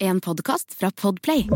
[0.00, 1.46] En podkast fra Podplay.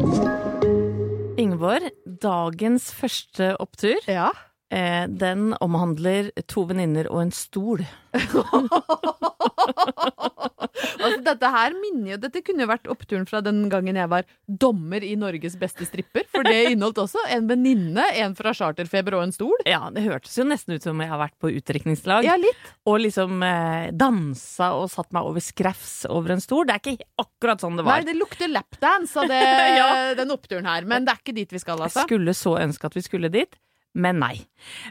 [1.41, 1.91] Ingeborg,
[2.23, 4.31] dagens første opptur, Ja.
[4.71, 7.85] eh, den omhandler to venninner og en stol.
[11.05, 14.27] altså, dette her minner jo Dette kunne jo vært oppturen fra den gangen jeg var
[14.49, 16.27] dommer i Norges beste stripper.
[16.33, 19.55] For det inneholdt også en venninne, en fra Charterfeber og en stol.
[19.69, 22.71] Ja, det hørtes jo nesten ut som jeg har vært på utdrikningslag Ja, litt.
[22.89, 26.67] og liksom eh, dansa og satt meg over skrafs over en stol.
[26.69, 28.01] Det er ikke akkurat sånn det var.
[28.03, 29.43] Nei, det lukter lapdance av det,
[29.81, 29.91] Ja.
[30.19, 30.87] den oppturen her.
[30.89, 32.03] Men det er ikke dit vi skal, altså.
[32.05, 33.55] Jeg skulle så ønske at vi skulle dit.
[33.95, 34.35] Men nei.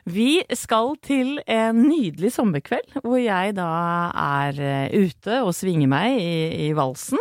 [0.07, 3.66] Vi skal til en nydelig sommerkveld, hvor jeg da
[4.16, 7.20] er eh, ute og svinger meg i, i valsen.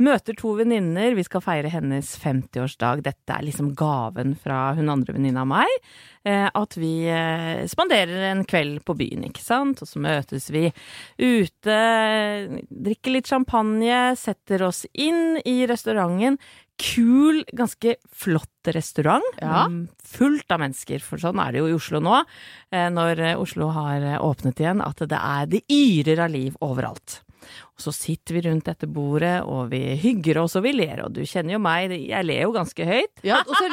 [0.00, 3.02] Møter to venninner, vi skal feire hennes 50-årsdag.
[3.04, 5.74] Dette er liksom gaven fra hun andre venninna av meg.
[6.24, 9.82] eh, At vi eh, spanderer en kveld på byen, ikke sant.
[9.84, 10.64] Og så møtes vi
[11.20, 11.76] ute,
[12.70, 16.38] drikker litt champagne, setter oss inn i restauranten
[16.78, 19.24] kul, ganske flott restaurant.
[19.42, 19.66] Ja.
[19.68, 22.20] Mm, Fullt av mennesker, for sånn er det jo i Oslo nå.
[22.72, 26.56] eh, Når eh, Oslo har eh, åpnet igjen, at det er Det yrer av liv
[26.64, 27.20] overalt.
[27.78, 31.04] Og så sitter vi rundt dette bordet, og vi hygger oss og vi ler.
[31.04, 33.22] Og du kjenner jo meg, jeg ler jo ganske høyt.
[33.24, 33.68] Ja, og så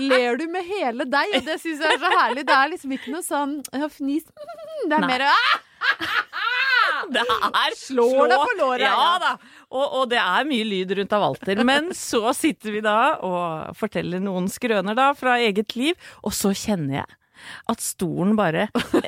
[0.00, 2.46] ler du med hele deg, og det syns jeg er så herlig.
[2.48, 3.58] Det er liksom ikke noe sånn
[3.92, 4.24] fnis.
[4.24, 5.10] Det er Nei.
[5.12, 5.52] mer ah!
[7.10, 9.12] Det er Slår deg på låret, Ja ja.
[9.22, 9.30] da.
[9.70, 11.60] Og, og det er mye lyd rundt av Walter.
[11.66, 16.50] Men så sitter vi da og forteller noen skrøner da fra eget liv, og så
[16.56, 17.16] kjenner jeg
[17.72, 18.66] at stolen bare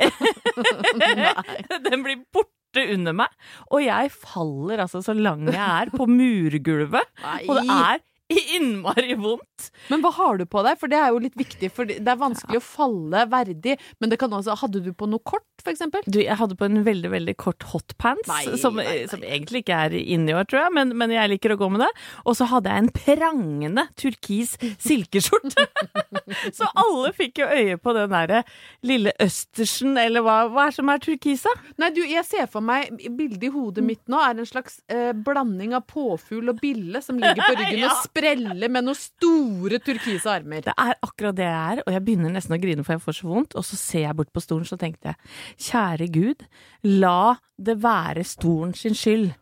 [1.85, 3.29] Den blir borte under meg,
[3.69, 7.05] og jeg faller altså så lang jeg er på murgulvet.
[7.45, 8.01] Og det er
[8.59, 9.71] innmari vondt.
[9.93, 10.79] Men hva har du på deg?
[10.81, 11.71] For det er jo litt viktig.
[11.75, 13.79] For det er vanskelig å falle verdig.
[14.03, 16.05] Men det kan også Hadde du på noe kort, for eksempel?
[16.07, 19.07] Du, jeg hadde på en veldig veldig kort hotpants, Nei, som, nei, nei.
[19.11, 21.83] som egentlig ikke er inni år, tror jeg, men, men jeg liker å gå med
[21.85, 21.89] det.
[22.29, 25.67] Og så hadde jeg en prangende turkis silkeskjorte.
[26.59, 28.43] så alle fikk jo øye på den derre
[28.87, 31.53] lille østersen, eller hva, hva er som er turkisa?
[31.83, 35.11] Nei, du, jeg ser for meg Bildet i hodet mitt nå er en slags eh,
[35.17, 37.91] blanding av påfugl og bille som ligger på ryggen Ja.
[37.97, 40.63] og spreller med noen store turkise armer.
[40.65, 43.17] Det er akkurat det jeg er, og jeg begynner nesten å grine for jeg får
[43.19, 43.57] så vondt.
[43.59, 45.33] Og så ser jeg bort på stolen, så tenkte jeg,
[45.69, 46.45] kjære Gud,
[46.87, 49.33] la det være stolen sin skyld.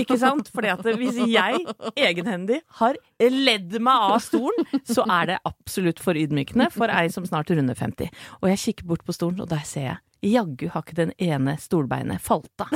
[0.00, 0.48] Ikke sant?
[0.52, 1.64] Fordi at hvis jeg
[1.96, 7.26] egenhendig har ledd meg av stolen, så er det absolutt for ydmykende for ei som
[7.28, 8.12] snart runder 50.
[8.40, 11.54] Og jeg kikker bort på stolen, og der ser jeg Jaggu har ikke den ene
[11.60, 12.72] stolbeinet falt av.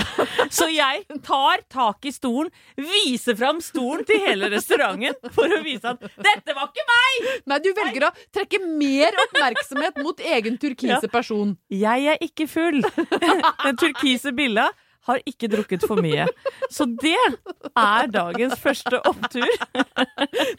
[0.55, 5.93] Så jeg tar tak i stolen, viser fram stolen til hele restauranten for å vise
[5.93, 7.29] at 'dette var ikke meg'!
[7.51, 11.13] Nei, du velger å trekke mer oppmerksomhet mot egen turkise Ja.
[11.13, 11.57] person.
[11.71, 12.81] Jeg er ikke full.
[12.81, 14.71] Den turkise billa
[15.05, 16.25] har ikke drukket for mye.
[16.73, 17.17] Så det
[17.77, 19.45] er dagens første opptur.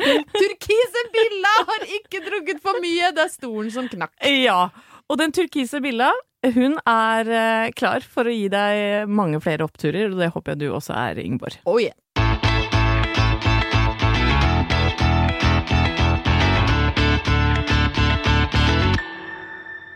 [0.05, 3.09] Den Turkise billa har ikke drukket for mye!
[3.15, 4.13] Det er stolen som knakk.
[4.21, 4.67] Ja.
[5.05, 6.07] Og den turkise billa,
[6.55, 10.63] hun er eh, klar for å gi deg mange flere oppturer, og det håper jeg
[10.63, 11.59] du også er, Ingeborg.
[11.69, 11.93] Oh, yeah.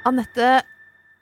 [0.06, 0.54] Anette,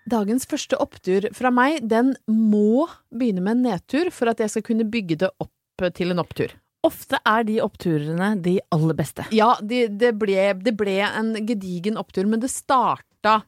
[0.03, 4.67] dagens første opptur fra meg, den må begynne med en nedtur for at jeg skal
[4.67, 6.51] kunne bygge det opp til en opptur.
[6.83, 9.31] Ofte er de oppturene de aller beste.
[9.31, 13.45] Ja, det, det, ble, det ble en gedigen opptur, men det starta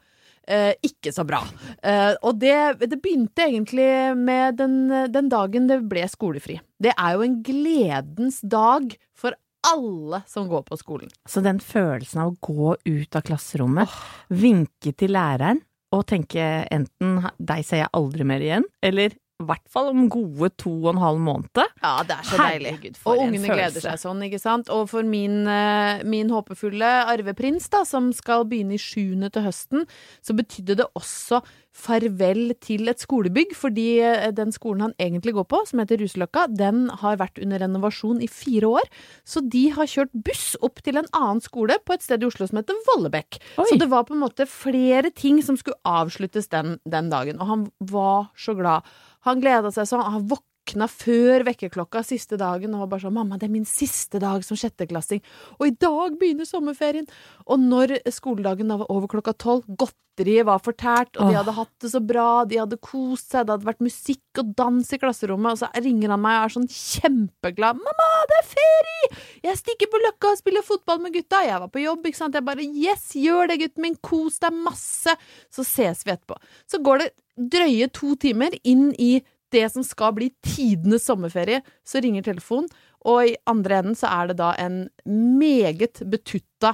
[0.49, 1.43] eh, ikke så bra.
[1.83, 3.89] Eh, og det, det begynte egentlig
[4.19, 4.81] med den,
[5.13, 6.59] den dagen det ble skolefri.
[6.81, 11.09] Det er jo en gledens dag for alle som går på skolen.
[11.27, 13.97] Så den følelsen av å gå ut av klasserommet,
[14.31, 15.61] vinke til læreren
[15.95, 20.49] og tenke enten 'deg ser jeg aldri mer igjen', eller i hvert fall om gode
[20.59, 21.61] to og en halv måned.
[21.79, 22.97] Ja, det er så Herregud, deilig.
[22.99, 24.71] for Og en ungene gleder seg sånn, ikke sant.
[24.75, 29.87] Og for min, eh, min håpefulle arveprins, da, som skal begynne i sjuende til høsten,
[30.21, 31.39] så betydde det også
[31.79, 36.47] farvel til et skolebygg, fordi eh, den skolen han egentlig går på, som heter Ruseløkka,
[36.59, 38.89] den har vært under renovasjon i fire år.
[39.23, 42.49] Så de har kjørt buss opp til en annen skole på et sted i Oslo
[42.49, 43.39] som heter Vollebekk.
[43.55, 47.53] Så det var på en måte flere ting som skulle avsluttes den, den dagen, og
[47.53, 48.87] han var så glad.
[49.27, 50.05] Han gleda seg sånn.
[50.05, 54.19] Han våkna før vekkerklokka siste dagen og var bare sånn 'Mamma, det er min siste
[54.19, 55.21] dag som sjetteklassing,
[55.59, 57.09] og i dag begynner sommerferien'.
[57.47, 61.73] Og når skoledagen da var over klokka tolv, godteriet var fortært, og de hadde hatt
[61.79, 65.51] det så bra, de hadde kost seg, det hadde vært musikk og dans i klasserommet,
[65.51, 67.79] og så ringer han meg og er sånn kjempeglad.
[67.79, 69.09] 'Mamma, det er ferie!
[69.43, 72.35] Jeg stikker på Løkka og spiller fotball med gutta.' Jeg var på jobb, ikke sant.
[72.35, 75.17] Jeg bare 'yes, gjør det, gutten min, kos deg masse',
[75.49, 76.37] så ses vi etterpå.
[76.67, 79.19] Så går det drøye to timer inn i
[79.53, 82.69] det som skal bli tidenes sommerferie, så ringer telefonen,
[83.07, 86.73] Og i andre enden så er det da en meget betutta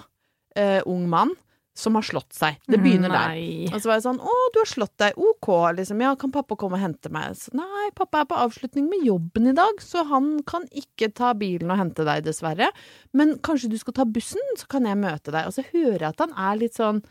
[0.57, 1.35] uh, ung mann
[1.75, 2.55] som har slått seg.
[2.71, 3.35] Det begynner der.
[3.75, 5.17] Og så var jeg sånn 'Å, du har slått deg.
[5.19, 6.01] Ok, liksom.
[6.01, 9.47] Ja, kan pappa komme og hente meg?' Så, Nei, pappa er på avslutning med jobben
[9.51, 12.71] i dag, så han kan ikke ta bilen og hente deg, dessverre.
[13.13, 15.45] Men kanskje du skal ta bussen, så kan jeg møte deg.
[15.45, 17.03] Og så hører jeg at han er litt sånn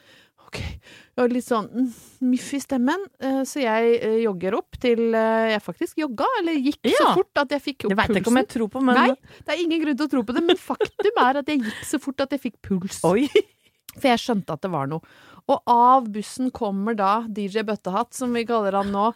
[0.55, 5.15] Ok, og litt sånn miff muff i stemmen, eh, så jeg eh, jogger opp til
[5.17, 8.31] eh, jeg faktisk jogga, eller gikk så fort at jeg fikk Det veit jeg ikke
[8.31, 8.41] om pulsen.
[8.43, 9.09] jeg tror på, men Nei,
[9.43, 11.85] det er ingen grunn til å tro på det, men faktum er at jeg gikk
[11.91, 13.01] så fort at jeg fikk puls.
[13.09, 13.27] Oi!
[13.99, 15.07] For jeg skjønte at det var noe.
[15.51, 19.11] Og av bussen kommer da DJ Bøttehatt, som vi kaller han nå,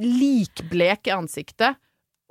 [0.00, 1.80] likblek i ansiktet.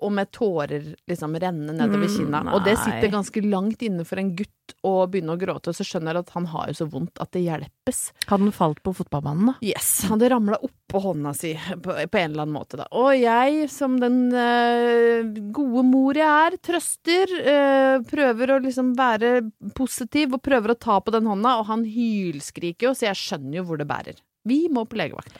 [0.04, 2.54] Og med tårer liksom renne nedover Mm.
[2.54, 4.52] Og det sitter ganske langt inne for en gutt
[4.86, 7.32] å begynne å gråte, og så skjønner jeg at han har jo så vondt at
[7.36, 8.00] det hjelpes.
[8.26, 9.54] Hadde han falt på fotballbanen, da?
[9.66, 12.88] Yes, han hadde ramla oppå hånda si på, på en eller annen måte, da.
[12.98, 19.32] Og jeg, som den øh, gode mor jeg er, trøster, Øh, prøver å liksom være
[19.78, 23.60] positiv og prøver å ta på den hånda, og han hylskriker jo, så jeg skjønner
[23.60, 24.20] jo hvor det bærer.
[24.46, 25.40] Vi må på legevakta.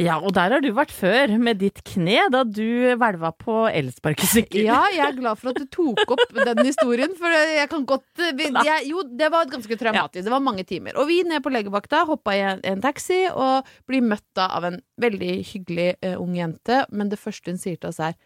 [0.00, 4.64] Ja, og der har du vært før, med ditt kne, da du hvelva på elsparkesykkel.
[4.66, 8.24] Ja, jeg er glad for at du tok opp den historien, for jeg kan godt
[8.26, 10.26] jeg, Jo, det var ganske traumatisk.
[10.26, 10.98] Det var mange timer.
[10.98, 14.66] Og vi ned på legevakta, hoppa i en, en taxi og blir møtt da av
[14.66, 18.18] en veldig hyggelig uh, ung jente, men det første hun sier til oss er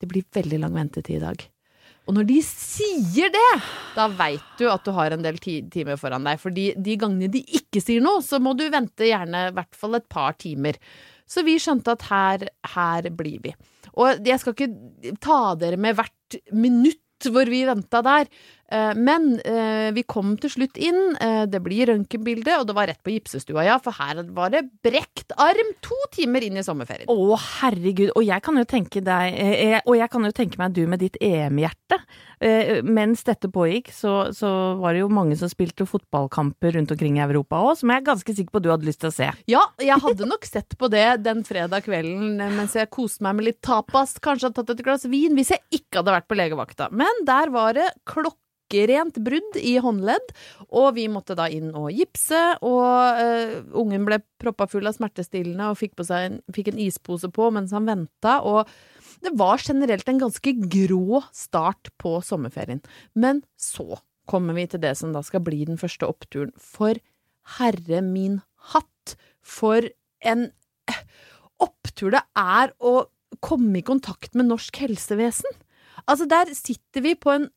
[0.00, 1.42] det blir veldig lang ventetid i dag.
[2.08, 3.50] Og når de sier det,
[3.94, 6.40] da veit du at du har en del timer foran deg.
[6.42, 9.98] Fordi de gangene de ikke sier noe, så må du vente gjerne i hvert fall
[9.98, 10.80] et par timer.
[11.30, 13.54] Så vi skjønte at her, her blir vi.
[14.00, 16.98] Og jeg skal ikke ta dere med hvert minutt
[17.28, 18.30] hvor vi venta der,
[18.96, 21.16] men eh, vi kom til slutt inn.
[21.20, 24.64] eh, Det blir røntgenbilde, og det var rett på gipsestua, ja, for her var det
[24.84, 27.08] brekt arm to timer inn i sommerferien.
[27.10, 28.12] Å, herregud.
[28.16, 31.00] Og jeg kan jo tenke deg eh, Og jeg kan jo tenke meg du med
[31.02, 31.98] ditt EM-hjerte.
[32.40, 34.48] Eh, mens dette pågikk, så, så
[34.80, 38.06] var det jo mange som spilte fotballkamper rundt omkring i Europa òg, som jeg er
[38.06, 39.28] ganske sikker på du hadde lyst til å se.
[39.50, 43.36] Ja, jeg hadde nok sett på det den fredag kvelden eh, mens jeg koste meg
[43.40, 46.38] med litt tapas, kanskje hadde tatt et glass vin, hvis jeg ikke hadde vært på
[46.38, 46.88] legevakta.
[46.94, 47.90] Men der var det
[48.70, 50.32] klokkerent brudd i håndledd,
[50.70, 55.70] og vi måtte da inn og gipse, og uh, ungen ble proppa full av smertestillende
[55.70, 58.68] og fikk, en, fikk en ispose på mens han venta, og
[59.20, 62.80] det var generelt en ganske grå start på sommerferien.
[63.14, 64.00] Men så
[64.30, 66.54] kommer vi til det som da skal bli den første oppturen.
[66.56, 66.96] For
[67.58, 68.40] herre min
[68.72, 69.84] hatt, for
[70.24, 70.48] en
[70.88, 71.02] eh,
[71.60, 73.10] opptur det er å
[73.44, 75.58] komme i kontakt med norsk helsevesen.
[76.08, 77.50] Altså, der sitter vi på en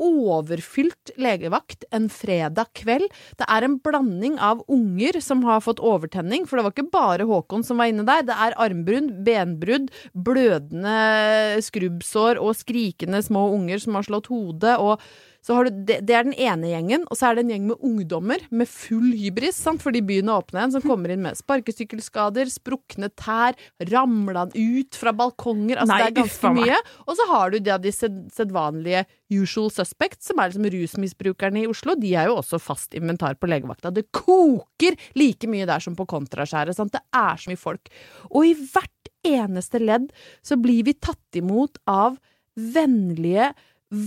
[0.00, 3.08] overfylt legevakt en fredag kveld.
[3.38, 7.28] Det er en blanding av unger som har fått overtenning, for det var ikke bare
[7.28, 8.26] Håkon som var inne der.
[8.28, 14.78] Det er armbrudd, benbrudd, blødende skrubbsår og skrikende små unger som har slått hodet.
[14.78, 15.02] og
[15.48, 18.42] du, det, det er den ene gjengen, og så er det en gjeng med ungdommer
[18.52, 19.80] med full hybris, sant?
[19.80, 23.56] fordi byen er åpna igjen, som kommer inn med sparkesykkelskader, sprukne tær,
[23.90, 25.80] ramla ut fra balkonger.
[25.80, 26.80] Altså, Nei, det er ganske mye.
[27.06, 31.96] Og så har du de, de sedvanlige usual suspects, som er liksom rusmisbrukerne i Oslo.
[31.98, 33.94] De er jo også fast inventar på legevakta.
[33.94, 36.76] Det koker like mye der som på Kontraskjæret.
[36.76, 36.94] Sant?
[36.96, 37.92] Det er så mye folk.
[38.30, 40.10] Og i hvert eneste ledd
[40.44, 42.18] så blir vi tatt imot av
[42.60, 43.52] vennlige,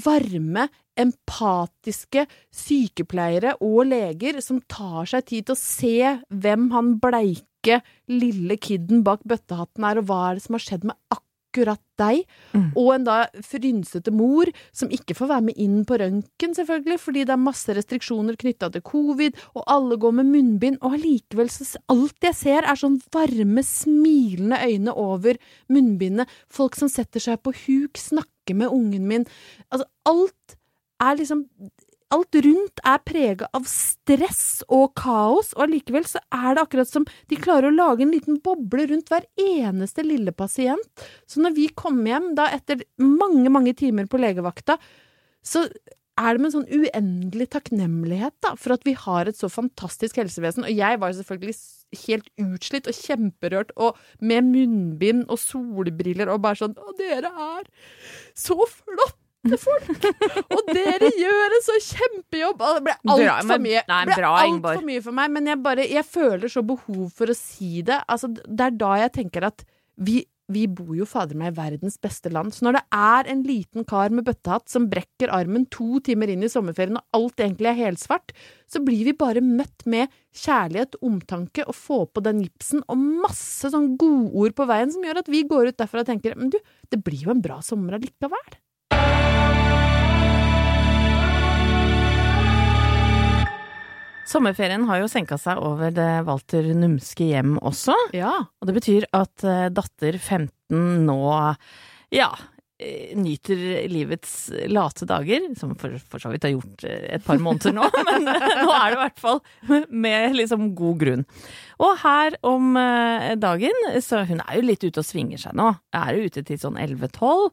[0.04, 0.70] varme,
[1.00, 7.82] empatiske sykepleiere og leger som tar seg tid til å se hvem han bleike,
[8.12, 10.98] lille kidden bak bøttehatten er, og hva er det som har skjedd med
[11.54, 12.24] akkurat deg.
[12.54, 12.66] Mm.
[12.80, 17.26] Og en da frynsete mor som ikke får være med inn på røntgen, selvfølgelig, fordi
[17.28, 21.68] det er masse restriksjoner knytta til covid, og alle går med munnbind, og allikevel så
[21.94, 25.40] Alt jeg ser, er sånn varme, smilende øyne over
[25.72, 26.32] munnbindet.
[26.52, 29.26] Folk som setter seg på huk, snakker med ungen min.
[29.70, 30.58] Altså, alt
[31.02, 31.48] er liksom
[32.14, 37.08] Alt rundt er prega av stress og kaos, og allikevel så er det akkurat som
[37.32, 40.86] de klarer å lage en liten boble rundt hver eneste lille pasient.
[41.26, 44.78] Så når vi kommer hjem da etter mange, mange timer på legevakta,
[45.42, 45.66] så
[46.22, 50.20] er det med en sånn uendelig takknemlighet da, for at vi har et så fantastisk
[50.22, 50.68] helsevesen.
[50.68, 51.58] Og jeg var selvfølgelig
[52.04, 57.68] helt utslitt og kjemperørt, og med munnbind og solbriller og bare sånn Å, dere er
[58.38, 58.60] så
[59.44, 59.90] flotte folk!
[60.56, 62.64] Og dere gjør en så kjempejobb!
[62.64, 63.86] Det ble altfor mye.
[63.90, 67.08] nei, ble bra, alt for mye for meg, men jeg bare Jeg føler så behov
[67.16, 68.02] for å si det.
[68.08, 69.66] Altså, det er da jeg tenker at
[70.02, 73.44] vi vi bor jo fader meg i verdens beste land, så når det er en
[73.48, 77.72] liten kar med bøttehatt som brekker armen to timer inn i sommerferien og alt egentlig
[77.72, 78.34] er helsvart,
[78.68, 83.72] så blir vi bare møtt med kjærlighet, omtanke og få på den gipsen og masse
[83.72, 86.60] sånn godord på veien som gjør at vi går ut derfra og tenker men du,
[86.92, 88.60] det blir jo en bra sommer allikevel.
[94.34, 97.94] Sommerferien har jo senka seg over det Walter Numske hjem også.
[98.18, 98.32] Ja.
[98.62, 101.20] Og det betyr at eh, datter 15 nå,
[102.14, 102.32] ja,
[103.16, 103.60] nyter
[103.92, 107.88] livets late dager, som for, for så vidt har gjort eh, et par måneder nå,
[108.10, 109.42] men eh, nå er det i hvert fall
[109.90, 111.26] med liksom god grunn.
[111.84, 115.72] Og her om eh, dagen, så hun er jo litt ute og svinger seg nå.
[115.94, 117.50] Jeg er jo ute til sånn 11-12,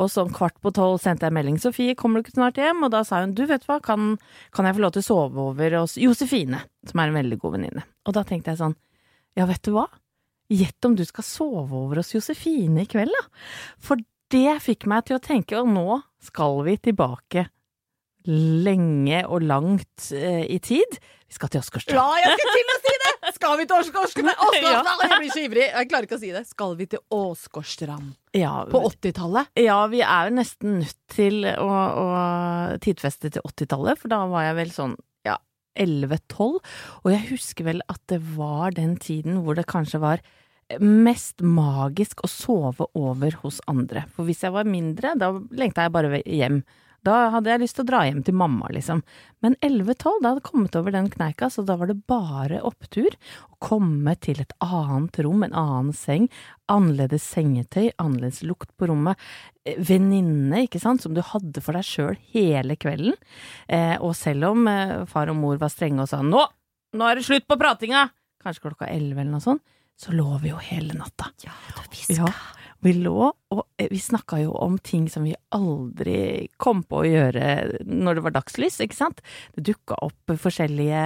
[0.00, 2.84] og sånn kvart på tolv sendte jeg melding Sofie, kommer du ikke snart hjem?
[2.86, 4.14] Og da sa hun du vet hva, kan,
[4.54, 7.58] kan jeg få lov til å sove over hos Josefine, som er en veldig god
[7.58, 7.84] venninne.
[8.06, 8.78] Og da tenkte jeg sånn,
[9.38, 9.88] ja vet du hva?
[10.52, 13.24] Gjett om du skal sove over hos Josefine i kveld, da.
[13.82, 14.00] For
[14.34, 17.46] det fikk meg til å tenke, og nå skal vi tilbake
[18.24, 20.96] lenge og langt eh, i tid.
[21.28, 21.98] Vi skal til Åsgårdstrand.
[21.98, 23.10] Ja, jeg skal til å si det!
[23.34, 24.30] Skal vi til Åsgårdstrand?
[24.64, 24.80] Ja.
[25.04, 25.64] Jeg blir så ivrig.
[25.66, 26.44] Jeg klarer ikke å si det.
[26.48, 28.14] Skal vi til Åsgårdstrand?
[28.36, 29.50] Ja, På 80-tallet?
[29.60, 32.06] ja, vi er jo nesten nødt til å, å
[32.84, 34.96] tidfeste til 80-tallet, for da var jeg vel sånn
[35.28, 35.36] ja,
[35.80, 36.56] 11-12.
[37.02, 40.24] Og jeg husker vel at det var den tiden hvor det kanskje var
[40.80, 44.06] mest magisk å sove over hos andre.
[44.14, 46.62] For hvis jeg var mindre, da lengta jeg bare hjem.
[47.04, 49.02] Da hadde jeg lyst til å dra hjem til mamma, liksom.
[49.44, 53.12] Men 11-12, da hadde jeg kommet over den kneika, så da var det bare opptur.
[53.52, 56.30] Å komme til et annet rom, en annen seng,
[56.72, 59.20] annerledes sengetøy, annerledes lukt på rommet.
[59.68, 63.18] Eh, Venninne, ikke sant, som du hadde for deg sjøl hele kvelden.
[63.68, 66.46] Eh, og selv om eh, far og mor var strenge og sa nå,
[66.94, 68.06] nå er det slutt på pratinga,
[68.40, 69.60] kanskje klokka 11 eller noe sånt,
[69.96, 71.30] så lå vi jo hele natta.
[71.44, 71.52] Ja,
[72.08, 72.28] ja.
[72.84, 77.06] Vi lå, og eh, vi snakka jo om ting som vi aldri kom på å
[77.06, 79.20] gjøre når det var dagslys, ikke sant?
[79.54, 81.02] Det dukka opp forskjellige,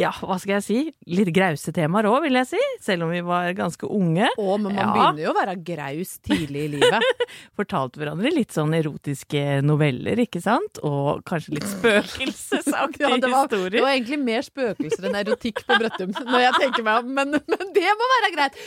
[0.00, 0.78] ja, hva skal jeg si,
[1.12, 4.30] litt grause temaer òg, vil jeg si, selv om vi var ganske unge.
[4.38, 4.88] Å, men man Ja.
[4.94, 7.08] begynner jo å være graus tidlig i livet.
[7.58, 10.80] Fortalte hverandre litt sånn erotiske noveller, ikke sant?
[10.86, 15.76] Og kanskje litt spøkelsesaktige Ja, det, var, det var egentlig mer spøkelser enn erotikk på
[15.80, 18.58] Brøttum, når jeg tenker meg om, men, men det må være greit.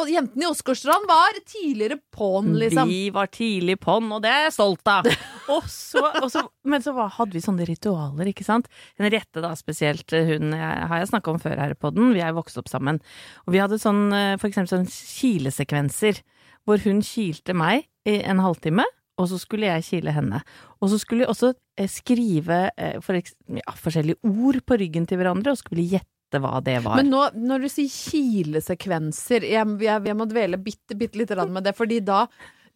[0.00, 2.90] Og jentene i Åsgårdstrand var tidligere på'n, liksom.
[2.90, 5.08] Vi var tidlig på'n, og det er jeg stolt av.
[5.54, 8.70] Og så, og så, men så var, hadde vi sånne ritualer, ikke sant.
[8.96, 12.32] Henriette da spesielt, hun jeg, har jeg snakka om før her på den, vi er
[12.32, 12.96] vokst opp sammen.
[13.44, 16.22] Og vi hadde sånn, eh, for eksempel sånn kilesekvenser,
[16.64, 18.88] hvor hun kilte meg i en halvtime.
[19.20, 20.40] Og så skulle jeg kile henne.
[20.82, 25.20] Og så skulle vi også eh, skrive eh, for, ja, forskjellige ord på ryggen til
[25.20, 26.08] hverandre, og skulle gjette
[26.42, 26.96] hva det var.
[27.00, 31.52] Men nå, når du sier kilesekvenser, jeg, jeg, jeg må dvele bitte, bitte lite grann
[31.54, 32.24] med det, fordi da,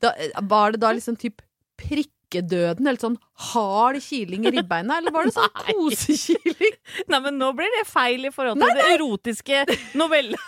[0.03, 0.13] da
[0.43, 1.43] Var det da liksom typ
[1.79, 3.17] prikkedøden, eller sånn
[3.53, 5.75] hard kiling i ribbeina, eller var det sånn Nei.
[5.79, 6.79] kosekiling?
[7.11, 9.65] Nei, men nå blir det feil i forhold til det erotiske
[9.99, 10.39] novelle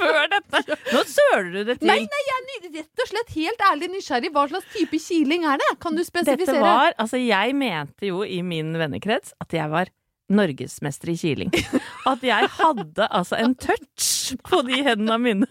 [0.00, 0.76] Før dette.
[0.90, 1.86] Nå søler du det til.
[1.86, 4.30] Nei, nei, jeg er rett og slett helt ærlig nysgjerrig.
[4.34, 5.68] Hva slags type kiling er det?
[5.82, 6.56] Kan du spesifisere?
[6.56, 9.92] Dette var Altså, jeg mente jo i min vennekrets at jeg var
[10.32, 11.52] norgesmester i kiling.
[12.08, 15.48] At jeg hadde altså en touch på de hendene mine.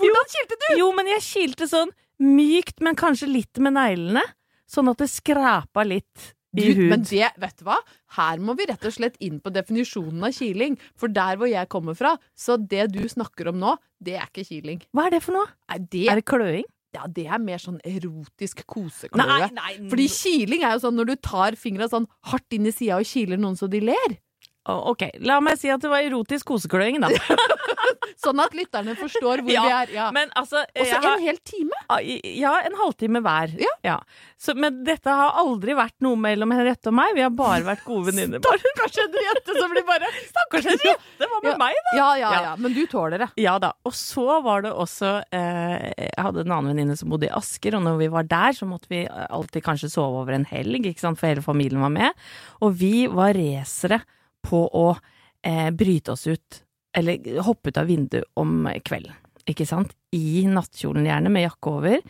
[0.00, 0.66] Hvordan kilte du?
[0.80, 1.92] Jo, men jeg kilte sånn
[2.22, 4.22] mykt, men kanskje litt med neglene.
[4.70, 7.10] Sånn at det skrapa litt i Du, men hud.
[7.10, 7.76] det, vet du hva?
[8.16, 10.78] Her må vi rett og slett inn på definisjonen av kiling.
[10.98, 14.46] For der hvor jeg kommer fra, så det du snakker om nå, det er ikke
[14.48, 14.80] kiling.
[14.96, 15.50] Hva er det for noe?
[15.68, 16.64] Nei, det, Er det kløing?
[16.96, 19.20] Ja, det er mer sånn erotisk kosekløe.
[19.92, 23.08] Fordi kiling er jo sånn når du tar fingra sånn hardt inn i sida og
[23.08, 24.16] kiler noen så de ler.
[24.66, 27.12] Ok, la meg si at det var erotisk kosekløing, da.
[28.24, 29.92] Sånn at lytterne forstår hvor Ja, vi er.
[29.96, 30.06] Ja.
[30.14, 31.76] Men altså Og så en hel time!
[31.92, 33.52] Ah, Ja, en halvtime hver.
[33.84, 33.98] Ja.
[34.40, 37.14] Så, men dette har aldri vært noe mellom Henriette og meg.
[37.16, 38.42] Vi har bare vært gode venninner.
[38.44, 41.56] Stakkars Henriette som blir bare Stakkars Henriette, hva med Ja.
[41.62, 41.96] meg, da?
[41.98, 42.42] Ja, ja, Ja.
[42.50, 42.54] ja.
[42.60, 43.30] Men du tåler det.
[43.40, 43.72] Ja da.
[43.86, 47.76] Og så var det også eh, Jeg hadde en annen venninne som bodde i Asker,
[47.78, 51.00] og når vi var der, så måtte vi alltid kanskje sove over en helg, ikke
[51.04, 52.12] sant, for hele familien var med.
[52.64, 54.00] Og vi var racere
[54.46, 54.86] på å
[55.46, 56.60] eh, bryte oss ut,
[56.96, 59.14] eller hoppe ut av vinduet om kvelden.
[59.46, 59.92] Ikke sant?
[60.16, 62.00] I nattkjolen gjerne, med jakke over.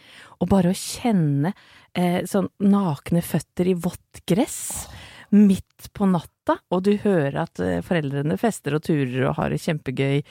[0.41, 1.53] Og bare å kjenne
[1.93, 4.87] eh, sånn nakne føtter i vått gress
[5.35, 9.61] midt på natta, og du hører at eh, foreldrene fester og turer og har det
[9.65, 10.23] kjempegøy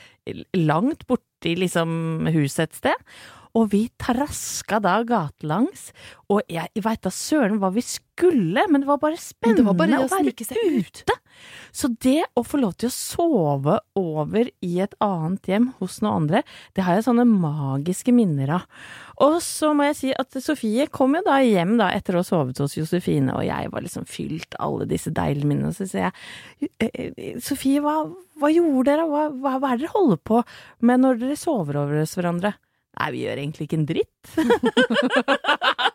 [0.63, 3.09] langt borti liksom huset et sted.
[3.55, 5.89] Og vi traska da gatelangs,
[6.31, 10.01] og jeg veit da søren hva vi skulle, men det var bare spennende var bare
[10.03, 11.03] å være snike Ut.
[11.05, 11.15] ute.
[11.75, 16.23] Så det å få lov til å sove over i et annet hjem hos noen
[16.23, 16.41] andre,
[16.75, 18.67] det har jeg sånne magiske minner av.
[19.23, 22.27] Og så må jeg si at Sofie kom jo da hjem da etter å ha
[22.27, 25.75] sovet hos Josefine, og jeg var liksom fylt alle disse deilige minnene.
[25.75, 28.01] Så sier jeg, «Eh, eh, Sofie, hva,
[28.39, 30.43] hva gjorde dere, hva, hva, hva er det dere holder på
[30.87, 32.55] med når dere sover over hos hverandre?
[32.95, 34.35] Nei, vi gjør egentlig ikke en dritt.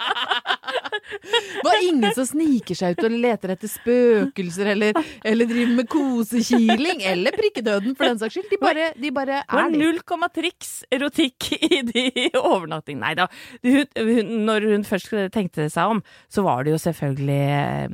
[1.11, 5.89] Det var ingen som sniker seg ut og leter etter spøkelser eller, eller driver med
[5.91, 7.03] kosekiling.
[7.11, 8.49] Eller prikkedøden, for den saks skyld.
[8.53, 9.79] De bare, de bare Det er der.
[9.83, 12.05] null komma triks erotikk i de
[12.39, 13.01] overnattingene.
[13.01, 13.27] Nei da.
[13.65, 16.03] Når hun først tenkte seg om,
[16.33, 17.41] så var det jo selvfølgelig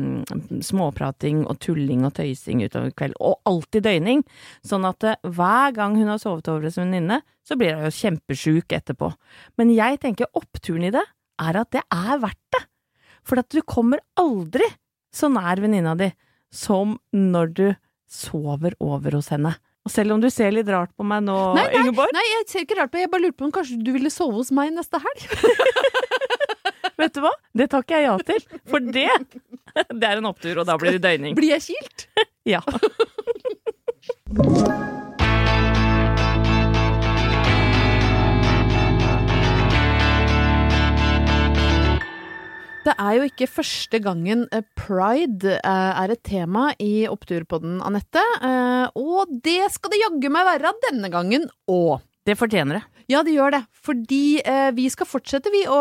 [0.01, 3.19] mm, småprating og tulling og tøysing utover kvelden.
[3.23, 4.25] Og alltid døgning.
[4.67, 7.87] Sånn at eh, hver gang hun har sovet over hos en venninne, så blir hun
[7.87, 9.13] jo kjempesjuk etterpå.
[9.61, 11.05] Men jeg tenker oppturen i det
[11.43, 12.63] er at det er verdt det.
[13.27, 14.67] For at du kommer aldri
[15.15, 16.11] så nær venninna di
[16.55, 17.67] som når du
[18.07, 19.55] sover over hos henne.
[19.87, 22.47] Og selv om du ser litt rart på meg nå, Nei, nei, Ingeborg, Nei, jeg
[22.51, 23.01] ser ikke rart på.
[23.03, 25.27] Jeg bare lurte på om kanskje du ville sove hos meg neste helg?
[27.03, 27.33] vet du hva?
[27.55, 28.43] Det takker jeg ja til.
[28.71, 29.09] For det,
[29.95, 31.39] det er en opptur, og da blir det døgning.
[31.39, 32.09] Blir jeg kilt?
[32.47, 32.61] Ja.
[42.87, 48.23] Det er jo ikke første gangen eh, pride eh, er et tema i Oppturpodden, Anette.
[48.39, 52.05] Eh, Og det skal det jaggu meg være denne gangen òg.
[52.27, 52.85] Det fortjener det.
[53.11, 53.61] Ja, det gjør det.
[53.87, 55.81] Fordi eh, vi skal fortsette, vi, å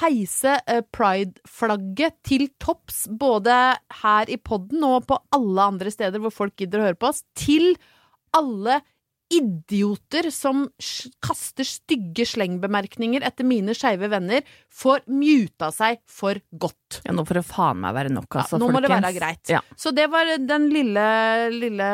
[0.00, 3.06] heise eh, pride-flagget til topps.
[3.08, 3.56] Både
[4.02, 7.22] her i podden og på alle andre steder hvor folk gidder å høre på oss.
[7.36, 7.74] Til
[8.36, 8.80] alle
[9.30, 10.64] idioter som
[11.22, 14.42] kaster stygge slengbemerkninger etter mine skeive venner,
[14.74, 17.00] får muta seg for godt.
[17.06, 19.44] Ja, nå får det faen meg være nok, altså, Ja, nå må det være greit.
[19.52, 19.62] Ja.
[19.78, 21.06] Så det var den lille,
[21.54, 21.90] lille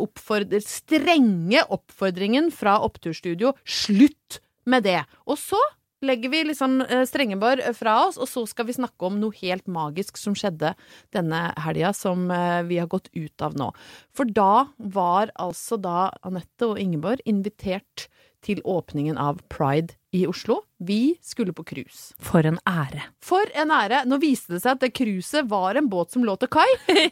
[0.00, 3.54] oppfordr strenge oppfordringen fra Oppturstudio.
[3.64, 4.40] Slutt
[4.70, 5.02] med det!
[5.28, 5.60] Og så
[6.06, 9.66] legger vi liksom eh, Strengeborg fra oss, og så skal vi snakke om noe helt
[9.70, 10.74] magisk som skjedde
[11.14, 13.70] denne helga, som eh, vi har gått ut av nå.
[14.16, 18.08] For da var altså da Anette og Ingeborg invitert
[18.44, 20.60] til åpningen av Pride i Oslo.
[20.84, 22.12] Vi skulle på cruise.
[22.22, 23.06] For en ære.
[23.24, 24.02] For en ære!
[24.08, 26.68] Nå viste det seg at det cruiset var en båt som lå til kai,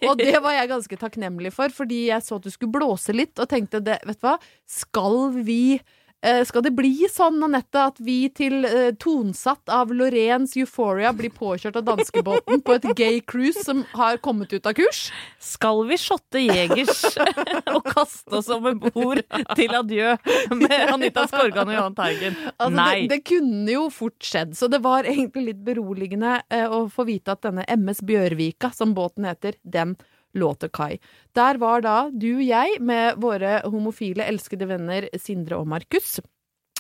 [0.09, 3.35] og det var jeg ganske takknemlig for, fordi jeg så at du skulle blåse litt,
[3.41, 4.37] og tenkte det, vet du hva,
[4.69, 6.01] skal vi eh,
[6.47, 11.81] skal det bli sånn, Anette, at vi til eh, tonsatt av Loreens Euphoria blir påkjørt
[11.81, 15.09] av danskebåten på et gay cruise som har kommet ut av kurs?
[15.43, 17.03] Skal vi shotte jegers
[17.75, 19.23] og kaste oss om bord
[19.59, 20.15] til adjø
[20.55, 22.39] med Anita Skorgan og Johan Teigen?
[22.55, 22.95] Altså, Nei.
[23.03, 27.07] Det, det kunne jo fort skjedd, så det var egentlig litt beroligende eh, å få
[27.09, 29.97] vite at denne MS Bjørvika, som båten heter, den
[30.39, 30.93] lå til kai.
[31.37, 36.19] Der var da du og jeg med våre homofile, elskede venner Sindre og Markus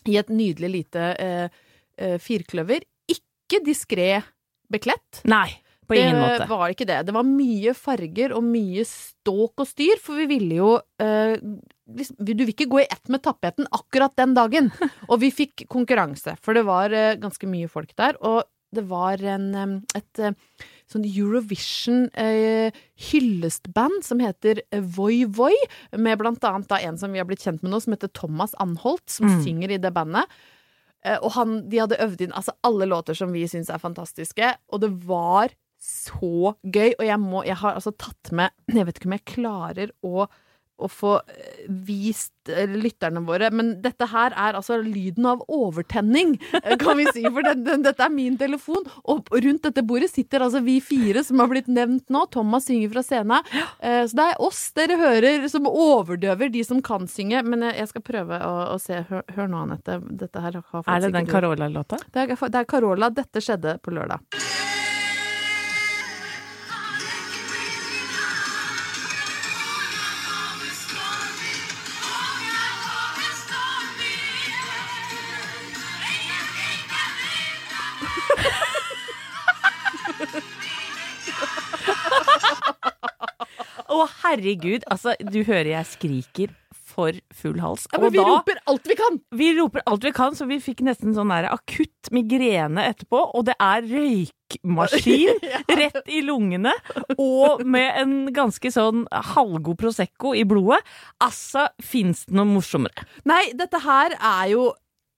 [0.08, 1.60] i et nydelig lite eh,
[1.98, 2.86] eh, firkløver.
[3.12, 4.22] Ikke diskré
[4.72, 5.22] bekledt.
[5.28, 5.50] Nei,
[5.86, 6.48] på ingen det måte.
[6.50, 7.02] var ikke det.
[7.08, 11.36] Det var mye farger og mye ståk og styr, for vi ville jo eh,
[11.92, 14.70] Du vil ikke gå i ett med tapeten akkurat den dagen.
[15.10, 18.16] Og vi fikk konkurranse, for det var eh, ganske mye folk der.
[18.24, 19.48] Og det var en,
[19.94, 20.32] et eh,
[20.92, 22.72] sånn Eurovision eh,
[23.10, 25.54] hyllestband som heter eh, Voi Voi,
[25.96, 28.54] med blant annet da en som vi har blitt kjent med nå, som heter Thomas
[28.62, 29.42] Anholt, som Mm.
[29.44, 30.24] synger i det bandet.
[31.04, 34.54] Eh, Og han, de hadde øvd inn altså, alle låter som vi syns er fantastiske,
[34.72, 35.48] og det var
[35.82, 36.92] så gøy.
[36.98, 40.26] Og jeg, må, jeg har altså tatt med Jeg vet ikke om jeg klarer å,
[40.82, 46.34] å få eh, vist eh, lytterne våre, men dette her er altså lyden av overtenning,
[46.62, 47.24] eh, kan vi si.
[47.28, 51.24] For den, den, dette er min telefon, og rundt dette bordet sitter altså vi fire
[51.26, 52.24] som har blitt nevnt nå.
[52.32, 53.46] Thomas synger fra scenen.
[53.82, 57.42] Så det er oss dere hører som overdøver de som kan synge.
[57.46, 59.02] Men jeg skal prøve å, å se.
[59.10, 59.98] Hør, hør nå, Anette.
[60.22, 62.00] Dette her har Er det den Carola-låta?
[62.12, 63.10] det er, det er Carola.
[63.14, 64.22] Dette skjedde på lørdag.
[84.32, 84.88] Herregud.
[84.90, 86.58] Altså, du hører jeg skriker
[86.92, 87.86] for full hals.
[87.92, 89.18] Ja, men og vi da roper alt vi kan!
[89.38, 93.22] Vi roper alt vi kan, så vi fikk nesten sånn der akutt migrene etterpå.
[93.38, 95.40] Og det er røykmaskin
[95.80, 96.74] rett i lungene,
[97.16, 100.82] og med en ganske sånn halvgod Prosecco i blodet.
[101.24, 103.06] Altså, fins det noe morsommere?
[103.28, 104.70] Nei, dette her er jo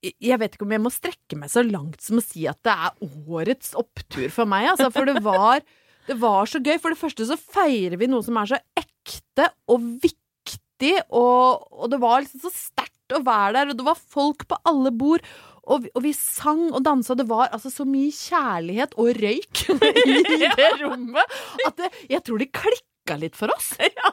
[0.05, 2.75] jeg vet ikke om jeg må strekke meg så langt som å si at det
[2.75, 4.91] er årets opptur for meg, altså.
[4.93, 5.65] For det var,
[6.11, 6.77] det var så gøy.
[6.77, 8.59] For det første så feirer vi noe som er så
[9.05, 13.87] ekte og viktig, og, og det var liksom så sterkt å være der, og det
[13.87, 15.25] var folk på alle bord.
[15.65, 19.15] Og vi, og vi sang og dansa, og det var altså så mye kjærlighet og
[19.17, 19.63] røyk
[20.05, 23.75] i det rommet at det, jeg tror det klikka litt for oss.
[23.95, 24.11] Ja,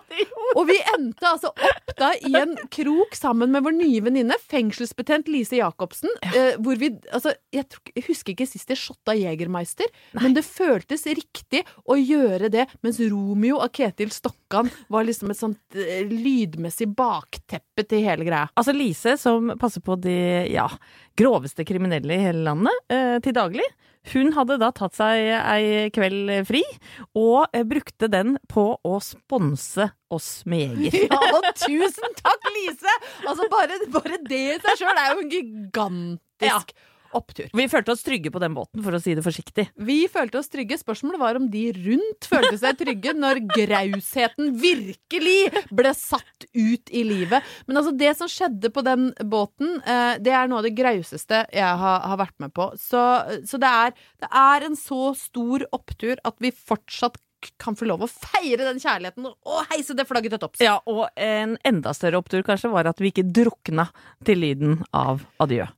[0.59, 5.29] Og vi endte altså opp da i en krok sammen med vår nye venninne, fengselsbetent
[5.31, 9.87] Lise Jacobsen, eh, hvor vi Altså, jeg, tror, jeg husker ikke sist jeg shotta Jegermeister,
[10.19, 15.39] men det føltes riktig å gjøre det mens Romeo av Ketil Stokkan var liksom et
[15.39, 18.49] sånt eh, lydmessig bakteppe til hele greia.
[18.59, 20.17] Altså Lise, som passer på de
[20.51, 20.67] ja,
[21.19, 23.65] groveste kriminelle i hele landet eh, til daglig,
[24.13, 26.61] hun hadde da tatt seg ei kveld fri,
[27.17, 31.05] og eh, brukte den på å sponse oss med Jeger.
[31.13, 32.95] Ja, og tusen takk, Lise!
[33.27, 36.73] Altså, bare, bare det i seg sjøl er jo en gigantisk
[37.17, 37.49] opptur.
[37.57, 39.67] Vi følte oss trygge på den båten, for å si det forsiktig.
[39.81, 40.79] Vi følte oss trygge.
[40.81, 47.05] Spørsmålet var om de rundt følte seg trygge når grausheten virkelig ble satt ut i
[47.07, 47.47] livet.
[47.67, 51.45] Men altså, det som skjedde på den båten, eh, det er noe av det grauseste
[51.51, 52.71] jeg har, har vært med på.
[52.79, 53.01] Så,
[53.47, 57.19] så det, er, det er en så stor opptur at vi fortsatt
[57.61, 60.61] kan få lov å feire den kjærligheten og heise det flagget til topps.
[60.63, 63.89] Ja, og en enda større opptur kanskje var at vi ikke drukna
[64.27, 65.69] til lyden av adjø.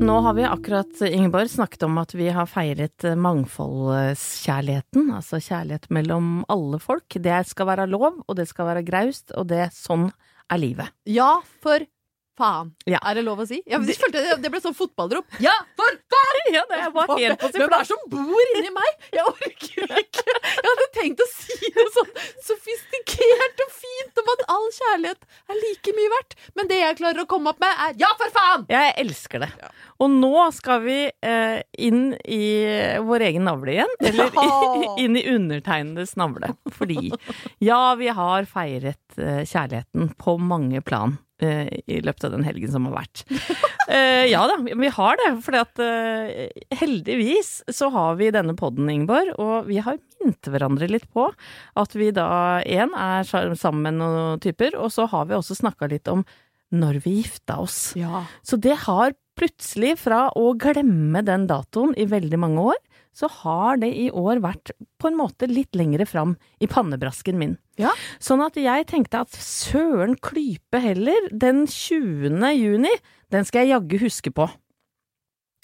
[0.00, 6.30] Nå har vi akkurat, Ingeborg, snakket om at vi har feiret mangfoldskjærligheten, altså kjærlighet mellom
[6.48, 7.18] alle folk.
[7.20, 10.08] Det skal være lov, og det skal være graust, og det sånn
[10.48, 10.88] er livet.
[11.04, 11.84] Ja, for
[12.40, 12.72] faen.
[12.88, 12.98] Ja.
[13.06, 13.60] Er det lov å si?
[13.68, 15.28] Ja, jeg følte det, det ble sånn fotballrop.
[15.44, 16.28] Ja, for faen!
[16.50, 19.02] Ja, det var helt på sin Hvem er det som bor inni meg?
[19.14, 20.24] Jeg orker ikke.
[20.40, 22.08] Jeg hadde tenkt å si noe sånn
[22.48, 26.34] sofistikert og fint om at all kjærlighet er like mye verdt.
[26.58, 28.66] Men det jeg klarer å komme opp med, er ja, for faen!
[28.72, 29.50] Jeg elsker det.
[30.00, 32.42] Og nå skal vi eh, inn i
[33.06, 33.96] vår egen navle igjen.
[34.00, 34.94] Eller Ja.
[35.04, 36.54] inn i undertegnedes navle.
[36.74, 37.10] Fordi
[37.62, 42.88] ja, vi har feiret eh, kjærligheten på mange plan i løpet av den helgen som
[42.88, 43.24] har vært.
[43.30, 45.30] uh, ja da, vi har det.
[45.46, 46.44] For uh,
[46.82, 51.30] heldigvis så har vi denne podden, Ingeborg, og vi har minnet hverandre litt på
[51.80, 55.90] at vi da én er sammen med noen typer, og så har vi også snakka
[55.90, 56.24] litt om
[56.70, 57.90] når vi gifta oss.
[57.98, 58.24] Ja.
[58.46, 62.78] Så det har plutselig, fra å glemme den datoen i veldig mange år,
[63.16, 67.56] så har det i år vært på en måte litt lengre fram i pannebrasken min.
[67.80, 67.92] Ja.
[68.22, 72.38] Sånn at jeg tenkte at søren klype heller, den 20.
[72.56, 72.92] juni,
[73.34, 74.48] den skal jeg jaggu huske på.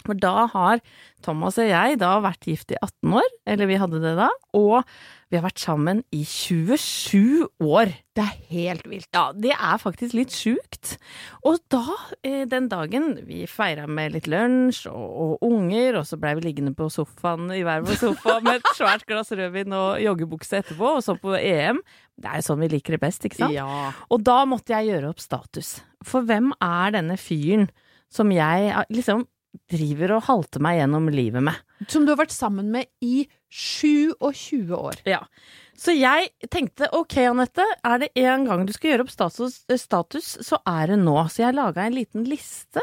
[0.06, 0.82] For da har
[1.26, 4.84] Thomas og jeg da vært gift i 18 år, eller vi hadde det da, og
[5.26, 7.90] vi har vært sammen i 27 år.
[8.14, 9.08] Det er helt vilt.
[9.16, 10.92] Ja, det er faktisk litt sjukt.
[11.42, 11.82] Og da,
[12.22, 16.46] eh, den dagen, vi feira med litt lunsj og, og unger, og så blei vi
[16.46, 20.94] liggende på sofaen i hver vår sofa med et svært glass rødvin og joggebukse etterpå,
[21.00, 21.82] og så på EM.
[22.16, 23.56] Det er jo sånn vi liker det best, ikke sant?
[23.56, 23.90] Ja.
[24.06, 25.80] Og da måtte jeg gjøre opp status.
[26.06, 27.66] For hvem er denne fyren
[28.12, 29.26] som jeg liksom
[29.70, 31.54] driver og halter meg gjennom livet med?
[31.88, 35.00] Som du har vært sammen med i 27 år.
[35.08, 35.22] Ja.
[35.76, 40.30] Så jeg tenkte ok, Anette, er det en gang du skal gjøre opp status, status
[40.46, 41.16] så er det nå.
[41.32, 42.80] Så jeg laga en liten liste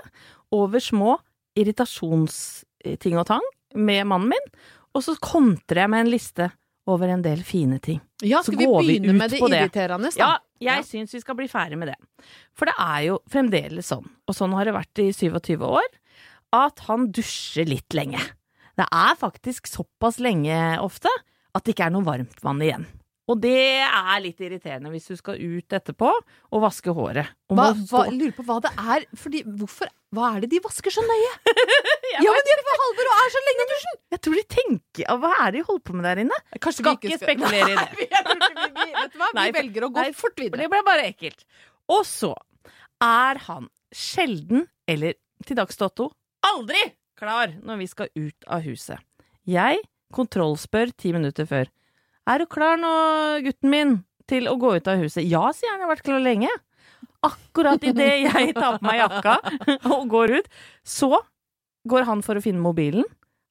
[0.54, 1.18] over små
[1.58, 4.52] irritasjonsting og tang med mannen min,
[4.94, 6.50] og så kontrer jeg med en liste
[6.90, 8.02] over en del fine ting.
[8.22, 9.60] Ja, skal vi går vi begynne ut med det på det.
[9.64, 10.10] irriterende?
[10.14, 10.20] da?
[10.20, 10.84] Ja, jeg Ja.
[10.84, 11.96] syns vi skal bli ferdig med det.
[12.54, 15.88] For det er jo fremdeles sånn, og sånn har det vært i 27 år,
[16.54, 18.22] at han dusjer litt lenge.
[18.78, 21.12] Det er faktisk såpass lenge ofte
[21.54, 22.86] at det ikke er noe varmt vann igjen.
[23.32, 27.30] Og det er litt irriterende hvis du skal ut etterpå og vaske håret.
[27.48, 30.92] Og Hva, hva, lurer på hva det er fordi, hvorfor, Hva er det de vasker
[30.94, 31.34] så nøye?
[32.13, 33.96] Ja, men de er Halvor og er så lenge i dusjen!
[34.13, 36.39] Jeg tror de tenker Hva er det de holder på med der inne?
[36.62, 38.10] Kanskje Skal ikke spekulere i det.
[38.12, 39.30] Nei, vi, vi, vet du hva?
[39.38, 40.66] Nei, vi velger å gå nei, fort videre.
[40.66, 41.48] det ble bare ekkelt.
[41.96, 42.34] Og så
[43.08, 45.16] er han sjelden, eller
[45.48, 46.12] til dags dato,
[46.50, 46.82] aldri
[47.20, 49.00] klar når vi skal ut av huset.
[49.48, 49.82] Jeg
[50.14, 51.70] kontrollspør ti minutter før.
[52.30, 52.92] Er du klar nå,
[53.44, 53.96] gutten min,
[54.30, 55.26] til å gå ut av huset?
[55.28, 56.52] Ja, sier han, jeg har vært klar lenge.
[57.24, 59.38] Akkurat idet jeg tar på meg jakka
[59.96, 60.50] og går ut,
[60.88, 61.12] så
[61.90, 63.08] går han for å finne mobilen.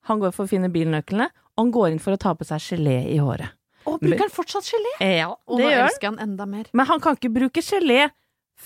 [0.08, 2.64] Han går for å finne bilnøklene, og han går inn for å ta på seg
[2.72, 3.52] gelé i håret.
[3.88, 4.92] Og bruker han fortsatt gelé?
[5.18, 6.68] Ja, Og det nå gjør han enda mer.
[6.72, 8.06] Men han kan ikke bruke gelé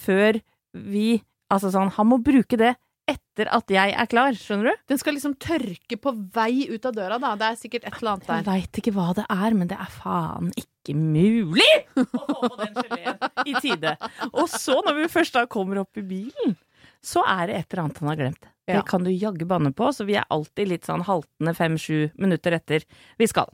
[0.05, 0.43] før
[0.77, 2.73] vi Altså sånn, han må bruke det
[3.07, 4.83] etter at jeg er klar, skjønner du?
[4.91, 7.35] Den skal liksom tørke på vei ut av døra, da.
[7.39, 8.41] Det er sikkert et eller annet der.
[8.41, 12.59] Jeg veit ikke hva det er, men det er faen ikke mulig å få på
[12.61, 13.97] den geleen i tide.
[14.33, 16.57] Og så, når vi først da kommer opp i bilen,
[17.05, 18.51] så er det et eller annet han har glemt.
[18.67, 22.57] Det kan du jaggu banne på, så vi er alltid litt sånn haltende fem-sju minutter
[22.59, 22.87] etter
[23.21, 23.53] vi skal.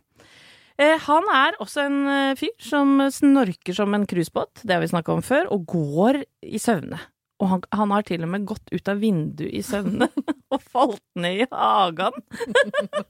[0.81, 4.89] Eh, han er også en eh, fyr som snorker som en cruisebåt, det har vi
[4.89, 6.97] snakka om før, og går i søvne.
[7.41, 10.07] Og han, han har til og med gått ut av vinduet i søvne
[10.53, 12.13] og falt ned i hagen.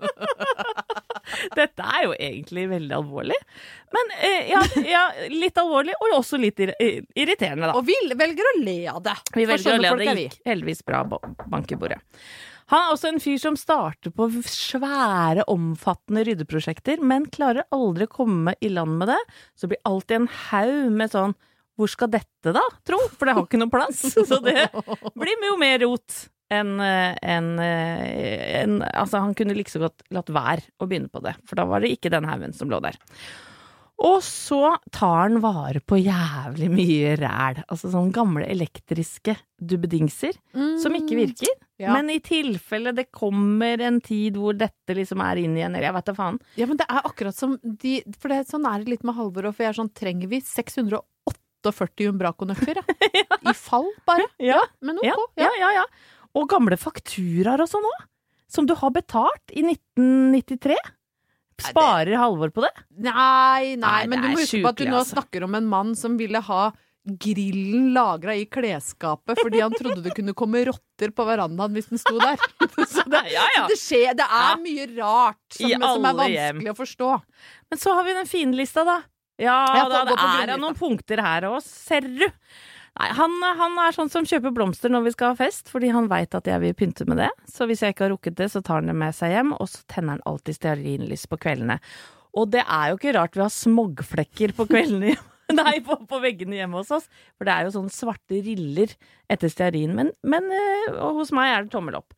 [1.57, 3.37] Dette er jo egentlig veldig alvorlig.
[3.95, 7.75] Men eh, ja, ja, litt alvorlig, og også litt ir irriterende, da.
[7.79, 9.17] Og vi velger å le av det.
[9.37, 10.17] Vi velger å le av det.
[10.27, 11.21] Gikk heldigvis bra ba-
[11.53, 12.01] bank i bordet.
[12.73, 18.13] Han er også en fyr som starter på svære, omfattende ryddeprosjekter, men klarer aldri å
[18.15, 19.19] komme i land med det.
[19.59, 21.35] Så blir alltid en haug med sånn
[21.79, 22.99] Hvor skal dette da, tro?
[23.17, 24.05] For det har ikke noe plass.
[24.29, 24.69] Så det
[25.19, 30.29] blir jo mer rot enn en, enn, eh, Altså, han kunne like så godt latt
[30.33, 32.99] være å begynne på det, for da var det ikke den haugen som lå der.
[34.03, 37.61] Og så tar han vare på jævlig mye ræl.
[37.69, 40.35] Altså sånne gamle elektriske dubbedingser
[40.83, 41.53] som ikke virker.
[41.53, 41.69] Mm.
[41.83, 41.93] Ja.
[41.95, 45.97] Men i tilfelle det kommer en tid hvor dette liksom er inn igjen, eller jeg
[45.97, 46.41] vet da faen.
[46.59, 49.51] Ja, men det er akkurat som de For det, sånn er det litt med Halvor
[49.51, 50.43] òg, for jeg er sånn Trenger vi
[51.63, 52.81] 648 Umbraco-nøkler,
[53.21, 53.39] ja?
[53.51, 54.27] I fall, bare?
[54.53, 54.61] Ja.
[54.83, 55.07] Men ok,
[55.41, 55.71] Ja, ja.
[55.81, 55.85] ja.
[56.35, 58.07] Og gamle fakturaer og sånn òg.
[58.53, 60.77] Som du har betalt i 1993.
[61.63, 62.73] Sparer Halvor på det?
[63.05, 65.15] Nei, nei, Nei, men du må huske på at du nå altså.
[65.19, 66.63] snakker om en mann som ville ha
[67.23, 71.99] grillen lagra i klesskapet fordi han trodde det kunne komme rotter på verandaen hvis den
[72.03, 72.39] sto der.
[72.93, 73.65] Så det, Ja, ja.
[73.71, 76.61] det skjer, det er mye rart som, som er vanskelig hjem.
[76.73, 77.11] å forstå.
[77.73, 79.01] Men så har vi den fine lista, da.
[79.41, 82.27] Ja, da, det er noen punkter her òg, ser du.
[82.93, 86.11] Nei, han, han er sånn som kjøper blomster når vi skal ha fest, fordi han
[86.13, 87.31] veit at jeg vil pynte med det.
[87.49, 89.71] Så hvis jeg ikke har rukket det, så tar han det med seg hjem, og
[89.73, 91.79] så tenner han alltid stearinlys på kveldene.
[92.37, 95.29] Og det er jo ikke rart vi har smogflekker på kveldene hjemme.
[95.53, 97.09] Nei, på, på veggene hjemme hos oss.
[97.37, 98.93] For det er jo sånne svarte riller
[99.33, 99.93] etter stearin.
[99.97, 102.15] Men, men øh, hos meg er det tommel opp.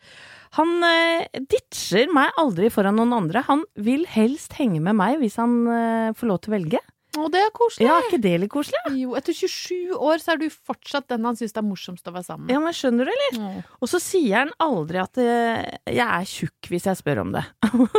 [0.59, 3.42] Han øh, ditcher meg aldri foran noen andre.
[3.48, 6.83] Han vil helst henge med meg hvis han øh, får lov til å velge.
[7.20, 7.87] Og det er koselig.
[7.87, 8.81] Ja, er ikke det litt koselig?
[8.98, 12.14] Jo, etter 27 år så er du fortsatt den han syns det er morsomst å
[12.14, 12.55] være sammen med.
[12.57, 13.61] Ja, men skjønner du, eller?
[13.79, 15.61] Og så sier han aldri at øh,
[15.94, 17.44] jeg er tjukk hvis jeg spør om det.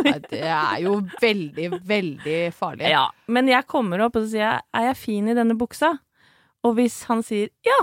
[0.08, 2.90] Nei, det er jo veldig, veldig farlig.
[2.92, 5.96] Ja, men jeg kommer opp og så sier jeg, er jeg fin i denne buksa?
[6.66, 7.80] Og hvis han sier ja,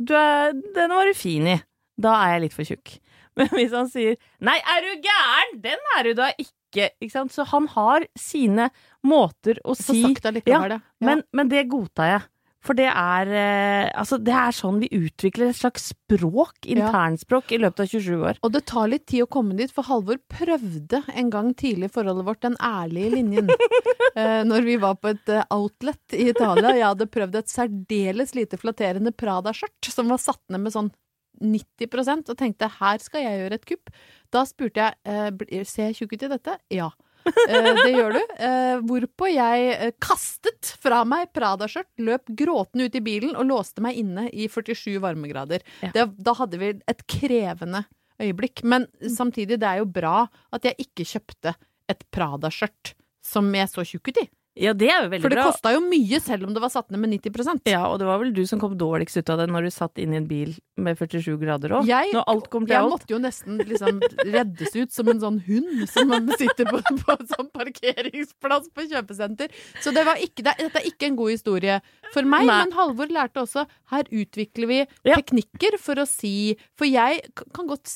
[0.00, 1.58] du er, den var du fin i,
[2.00, 2.96] da er jeg litt for tjukk.
[3.38, 5.60] Men hvis han sier nei, er du gæren?
[5.62, 6.54] Den er du da ikke.
[6.76, 7.34] Ikke sant?
[7.34, 8.70] Så han har sine
[9.06, 10.60] måter å si det ja.
[10.68, 10.78] ja.
[11.02, 12.28] men, men det godtar jeg.
[12.60, 17.60] For det er eh, Altså, det er sånn vi utvikler et slags språk, internspråk, i
[17.62, 18.40] løpet av 27 år.
[18.44, 21.94] Og det tar litt tid å komme dit, for Halvor prøvde en gang tidlig i
[21.94, 23.50] forholdet vårt den ærlige linjen.
[24.20, 26.74] eh, når vi var på et eh, outlet i Italia.
[26.76, 30.92] Jeg hadde prøvd et særdeles lite flatterende Prada-skjørt som var satt ned med sånn
[31.40, 33.92] 90% og tenkte her skal jeg gjøre et kupp.
[34.32, 36.56] Da spurte jeg eh, ser jeg tjukk ut i dette.
[36.74, 36.90] Ja.
[37.26, 38.20] Eh, det gjør du.
[38.40, 44.00] Eh, hvorpå jeg kastet fra meg Prada-skjørt, løp gråtende ut i bilen og låste meg
[44.00, 45.64] inne i 47 varmegrader.
[45.84, 45.92] Ja.
[45.96, 47.84] Det, da hadde vi et krevende
[48.20, 48.64] øyeblikk.
[48.64, 51.56] Men samtidig, det er jo bra at jeg ikke kjøpte
[51.90, 54.28] et Prada-skjørt som jeg så tjukk ut i.
[54.58, 55.28] Ja, det er jo veldig bra.
[55.28, 58.00] For det kosta jo mye, selv om det var satt ned med 90% Ja, og
[58.00, 60.18] det var vel du som kom dårligst ut av det når du satt inn i
[60.18, 61.86] en bil med 47 grader òg.
[61.86, 66.64] Jeg- Jeg måtte jo nesten liksom reddes ut som en sånn hund som man sitter
[66.66, 69.50] på, på en sånn parkeringsplass på kjøpesenter.
[69.80, 71.80] Så det var ikke, det, dette er ikke en god historie
[72.12, 72.64] for meg, Nei.
[72.64, 75.16] men Halvor lærte også her utvikler vi Ja.
[75.16, 77.22] teknikker for å si For jeg
[77.54, 77.86] kan godt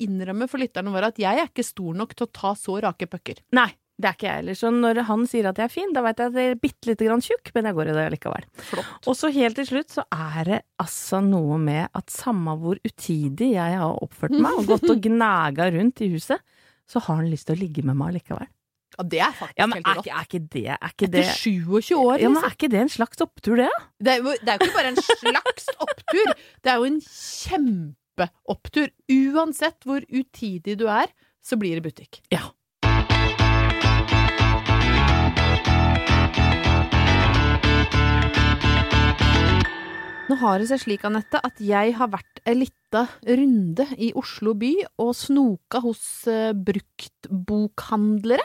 [0.00, 3.06] innrømme for lytterne våre at jeg er ikke stor nok til å ta så rake
[3.10, 3.36] pucker.
[3.52, 4.54] Nei, det er ikke jeg heller.
[4.60, 6.86] Så når han sier at jeg er fin, da vet jeg at jeg er bitte
[6.92, 8.44] lite grann tjukk, men jeg går i det likevel.
[8.68, 9.08] Flott.
[9.10, 13.48] Og så helt til slutt så er det altså noe med at samme hvor utidig
[13.56, 16.38] jeg har oppført meg og gått og gnaga rundt i huset,
[16.88, 18.46] så har han lyst til å ligge med meg likevel.
[18.98, 20.06] Ja, det er faktisk Ja, men helt er rått.
[20.06, 22.46] ikke, er ikke det er ikke Etter 27 år, ja, men liksom.
[22.48, 23.68] er ikke det en slags opptur, det?
[24.00, 26.32] Det er, det er jo ikke bare en slags opptur,
[26.64, 28.88] det er jo en kjempeopptur.
[29.18, 31.10] Uansett hvor utidig du er,
[31.44, 32.22] så blir det butikk.
[32.34, 32.48] Ja.
[40.28, 44.52] Nå har det seg slik, Anette, at jeg har vært ei lita runde i Oslo
[44.60, 48.44] by og snoka hos eh, bruktbokhandlere,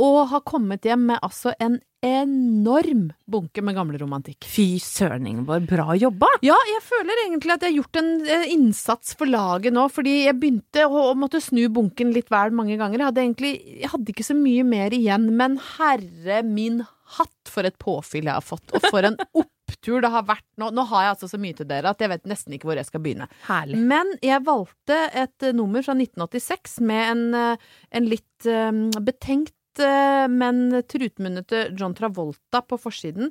[0.00, 4.46] og har kommet hjem med altså en enorm bunke med gamle romantikk.
[4.48, 6.30] Fy søren, Ingeborg, bra jobba!
[6.46, 10.22] Ja, jeg føler egentlig at jeg har gjort en eh, innsats for laget nå, fordi
[10.22, 12.96] jeg begynte å, måtte snu bunken litt vel mange ganger.
[12.96, 13.52] Jeg hadde egentlig
[13.82, 16.80] jeg hadde ikke så mye mer igjen, men herre min
[17.18, 19.20] hatt for et påfyll jeg har fått, og for en
[19.70, 20.70] opptur det har vært nå.
[20.74, 22.88] Nå har jeg altså så mye til dere at jeg vet nesten ikke hvor jeg
[22.88, 23.30] skal begynne.
[23.46, 23.78] Herlig.
[23.90, 29.56] Men jeg valgte et eh, nummer fra 1986 med en, eh, en litt eh, betenkt,
[29.80, 33.30] men trutmunnete John Travolta på forsiden.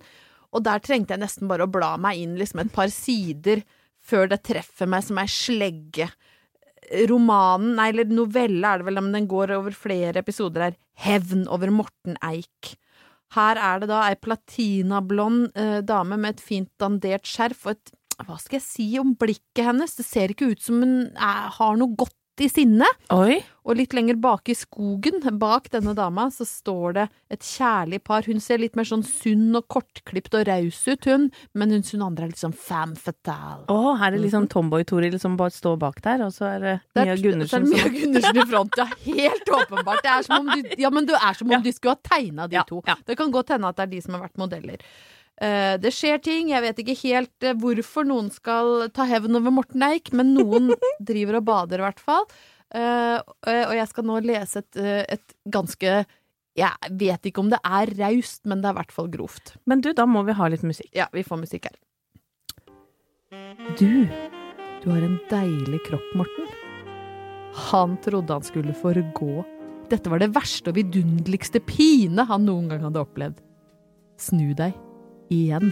[0.55, 3.61] Og der trengte jeg nesten bare å bla meg inn liksom et par sider
[4.01, 6.07] før det treffer meg som ei slegge.
[7.11, 10.79] romanen, nei, eller novelle er det vel, men den går over flere episoder her.
[11.03, 12.73] Hevn over Morten Eik.
[13.35, 17.95] Her er det da ei platinablond eh, dame med et fint dandert skjerf og et
[18.19, 19.93] Hva skal jeg si om blikket hennes?
[19.95, 22.87] Det ser ikke ut som hun er, har noe godt i sinne.
[23.13, 23.39] Oi.
[23.69, 28.23] Og litt lenger bak i skogen, bak denne dama, så står det et kjærlig par.
[28.25, 32.01] Hun ser litt mer sånn sunn og kortklipt og raus ut, hun, men hun, hun
[32.07, 33.67] andre er litt sånn femme fatale.
[33.69, 36.75] Å, her er litt sånn Tomboy-Toril som bare står bak der, og så er det
[36.95, 38.87] Det er- Mia Gundersen det er Mia som Gundersen i front, ja.
[39.05, 40.01] Helt åpenbart.
[40.01, 41.59] Det er som om du, ja, men det er som om Ja.
[41.61, 42.81] du skulle ha tegna de Ja, to.
[43.05, 44.77] Det kan godt hende at det er de som har vært modeller.
[45.39, 49.53] Eh, det skjer ting, jeg vet ikke helt eh, hvorfor noen skal ta hevn over
[49.55, 50.73] Morten Eik, men noen
[51.09, 52.25] driver og bader i hvert fall.
[52.75, 54.79] Eh, og jeg skal nå lese et,
[55.15, 55.93] et ganske
[56.59, 59.53] Jeg vet ikke om det er raust, men det er i hvert fall grovt.
[59.69, 60.91] Men du, da må vi ha litt musikk.
[60.97, 61.79] Ja, vi får musikk her.
[63.79, 64.09] Du,
[64.83, 66.51] du har en deilig kropp, Morten.
[67.69, 69.45] Han trodde han skulle forgå.
[69.89, 73.41] Dette var det verste og vidunderligste pine han noen gang hadde opplevd.
[74.19, 74.75] Snu deg.
[75.29, 75.71] Igjen.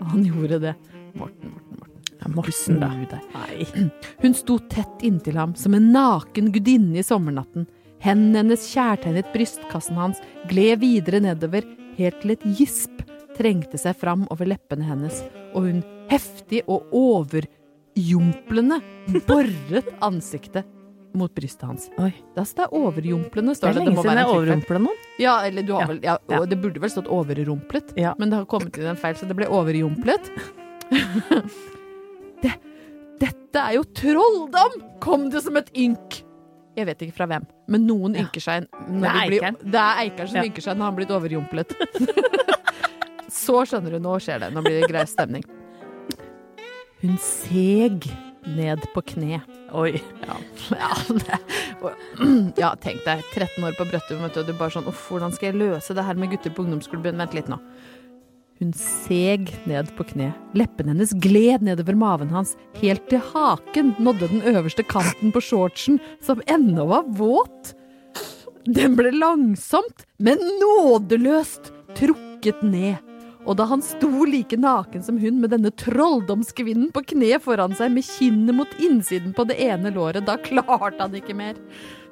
[0.00, 0.74] Han gjorde det.
[1.14, 2.00] Morten, Morten, Morten.
[2.18, 3.20] Ja, Morten, da.
[3.34, 3.90] Nei.
[4.22, 7.68] Hun sto tett inntil ham som en naken gudinne i sommernatten.
[8.02, 10.18] Hendene hennes kjærtegnet brystkassen hans,
[10.50, 11.66] gled videre nedover,
[11.98, 13.02] helt til et gisp
[13.36, 15.22] trengte seg fram over leppene hennes,
[15.54, 18.80] og hun heftig og overjumplende
[19.28, 20.68] boret ansiktet
[21.14, 21.88] mot brystet hans.
[21.98, 22.12] Oi.
[22.34, 23.84] Det overjumplende, Det står er det.
[23.84, 24.96] lenge siden jeg overrumpla noen.
[25.18, 25.86] Ja, eller du har Ja.
[25.86, 26.44] vel ja, Ja.
[26.46, 28.14] Det burde vel stått overrumplet, Ja.
[28.18, 30.30] men det har kommet inn en feil, så det ble overjumplet.
[32.42, 32.52] det,
[33.20, 34.98] dette er jo trolldom!
[35.00, 36.22] Kom det som et ynk!
[36.76, 39.56] Jeg vet ikke fra hvem, men noen ynker seg Det er Eikeren.
[39.60, 41.74] Det er Eikeren som ynker seg når han har blitt overjumplet.
[43.32, 44.52] Så skjønner du, nå skjer det.
[44.54, 45.44] Nå blir det grei stemning.
[47.02, 48.06] Hun seg
[48.46, 49.40] ned på kne.
[49.72, 49.96] Oi.
[50.22, 50.36] Ja,
[50.78, 51.38] ja, det,
[52.62, 55.34] ja, tenk deg, 13 år på Brøttum, vet du, og du bare sånn Uff, hvordan
[55.34, 57.18] skal jeg løse det her med gutter på ungdomsklubben?
[57.20, 57.58] Vent litt nå.
[58.62, 60.30] Hun seg ned på kne.
[60.54, 62.54] Leppene hennes gled nedover maven hans.
[62.78, 67.72] Helt til haken nådde den øverste kanten på shortsen, som ennå var våt.
[68.70, 73.11] Den ble langsomt, men nådeløst trukket ned.
[73.42, 77.90] Og da han sto like naken som hun med denne trolldomskvinnen på kne foran seg
[77.94, 81.58] med kinnet mot innsiden på det ene låret, da klarte han ikke mer.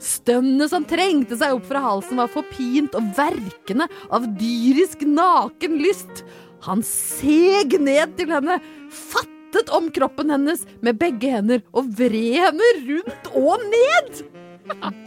[0.02, 6.24] Stønnet som trengte seg opp fra halsen var forpint og verkende av dyrisk naken lyst.
[6.66, 8.58] Han seg ned til henne,
[8.90, 14.24] fattet om kroppen hennes med begge hender og vred henne rundt og ned.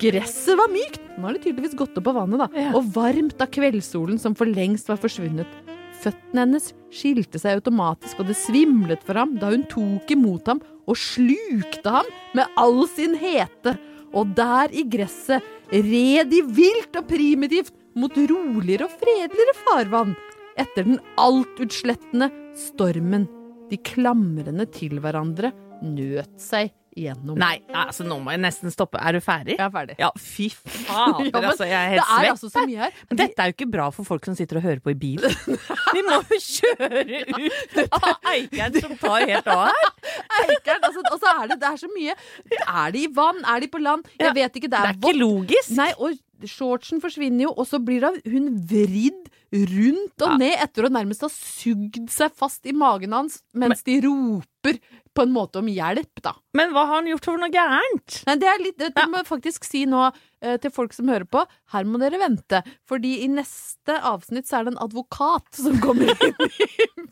[0.02, 3.52] Gresset var mykt, nå har det tydeligvis gått opp av vannet, da, og varmt av
[3.54, 5.63] kveldssolen som for lengst var forsvunnet.
[6.04, 10.60] Føttene hennes skilte seg automatisk, og det svimlet for ham da hun tok imot ham
[10.84, 13.78] og slukte ham med all sin hete.
[14.14, 20.14] Og der i gresset red de vilt og primitivt mot roligere og fredeligere farvann.
[20.60, 22.30] Etter den altutslettende
[22.68, 23.26] stormen.
[23.72, 27.38] De klamrende til hverandre nøt seg gjennom.
[27.40, 29.00] Nei, altså nå må jeg nesten stoppe.
[29.02, 29.56] Er du ferdig?
[29.58, 29.96] Jeg er ferdig.
[30.02, 31.68] Ja, fy fader, Ja, altså.
[31.70, 32.98] Jeg er Det er altså så mye her.
[33.10, 35.24] Men dette er jo ikke bra for folk som sitter og hører på i bil.
[35.96, 39.90] Vi må jo kjøre ut av Eikeren som tar helt av her.
[40.44, 42.18] Eikeren, altså, og så er det, det er så mye.
[42.64, 43.42] Er de i vann?
[43.56, 44.08] Er de på land?
[44.20, 44.70] Jeg vet ikke.
[44.72, 45.74] Det Det er, er ikke logisk.
[45.80, 50.90] Nei, og shortsen forsvinner jo, og så blir hun vridd rundt og ned etter å
[50.92, 54.80] nærmest ha sugd seg fast i magen hans mens de roper
[55.14, 56.32] på en måte om hjelp, da.
[56.58, 58.20] Men hva har han gjort for noe gærent?
[58.28, 59.06] Nei, det er litt, det Ja.
[59.10, 60.08] må jeg faktisk si nå
[60.42, 61.44] eh, til folk som hører på.
[61.74, 66.10] Her må dere vente, fordi i neste avsnitt så er det en advokat som kommer
[66.10, 66.50] inn i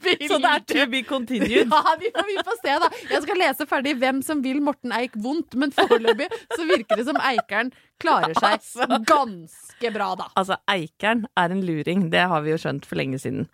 [0.01, 0.27] bildet.
[0.31, 1.69] Så det er to be continued.
[1.77, 2.89] Ja, vi får, vi får se, da.
[3.11, 7.05] Jeg skal lese ferdig hvem som vil Morten Eik vondt, men foreløpig så virker det
[7.09, 7.69] som Eikeren
[8.01, 8.87] klarer seg Altså.
[9.05, 10.29] ganske bra, da.
[10.37, 12.07] Altså, Eikeren er en luring.
[12.13, 13.45] Det har vi jo skjønt for lenge siden.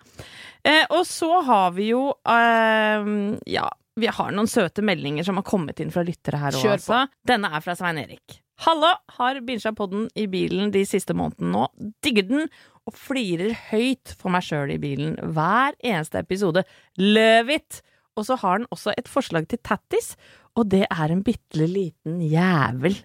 [0.68, 3.12] Eh, og så har vi jo eh,
[3.52, 7.06] Ja, vi har noen søte meldinger som har kommet inn fra lyttere her òg, altså.
[7.28, 8.40] Denne er fra Svein Erik.
[8.66, 8.96] Halla!
[9.18, 11.92] Har binsja podden i bilen de siste månedene nå.
[12.06, 12.48] Digger den
[12.88, 16.64] og flirer høyt for meg sjøl i bilen hver eneste episode.
[17.02, 17.82] Love it!
[18.18, 20.16] Og så har den også et forslag til tattis,
[20.58, 22.98] og det er en bitte liten jævel.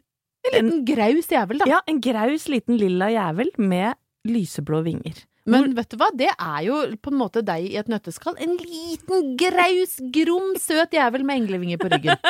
[0.49, 1.69] En liten graus jævel, da.
[1.69, 5.21] Ja, en graus liten lilla jævel med lyseblå vinger.
[5.45, 8.37] Men vet du hva, det er jo på en måte deg i et nøtteskall.
[8.45, 12.17] En liten graus, grom, søt jævel med englevinger på ryggen.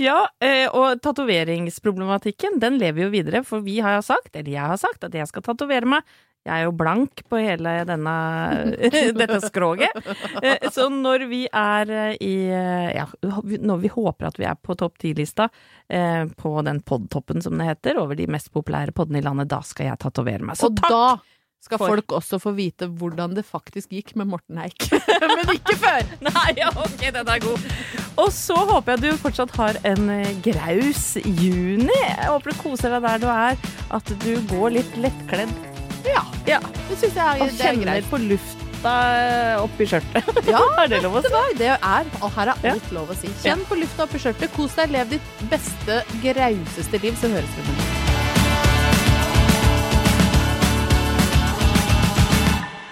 [0.00, 4.78] Ja, eh, og tatoveringsproblematikken, den lever jo videre, for vi har sagt, eller jeg har
[4.80, 6.02] sagt, at jeg skal tatovere meg
[6.48, 8.14] Jeg er jo blank på hele denne,
[9.20, 9.92] dette skroget.
[10.42, 12.32] Eh, Så når vi er eh, i
[12.96, 15.50] Ja, når vi håper at vi er på topp ti-lista,
[16.40, 19.90] på den podtoppen som det heter, over de mest populære poddene i landet, da skal
[19.92, 20.56] jeg tatovere meg.
[20.56, 20.90] Så Og takk!
[20.90, 21.04] da
[21.60, 24.86] skal for- folk også få vite hvordan det faktisk gikk med Morten Eik.
[25.36, 26.06] Men ikke før!
[26.28, 27.66] Nei, ja, ok, den er god.
[28.20, 31.92] Og så håper jeg du fortsatt har en eh, graus juni.
[32.00, 33.60] Jeg håper du koser deg der du er,
[33.96, 35.52] at du går litt lettkledd.
[36.08, 36.58] Ja, Ja,
[36.88, 38.06] det syns jeg er, og det er kjenner greit.
[38.10, 38.94] på lufta
[39.60, 40.30] oppi skjørtet.
[40.48, 41.32] Ja, er det lov å si?
[41.60, 42.72] Det er, og her er Ja.
[42.72, 43.28] alt lov å si.
[43.44, 47.68] Kjenn på lufta oppi skjørtet, kos deg, lev ditt beste, grauseste liv, så høres vi
[47.68, 48.19] på